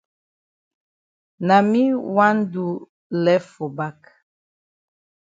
Na 1.47 1.55
me 1.71 1.83
wan 2.15 2.37
do 2.53 2.65
lef 3.23 3.43
for 3.55 3.69
back. 3.77 3.99